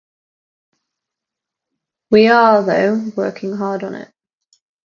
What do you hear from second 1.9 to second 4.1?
We are, though, working hard on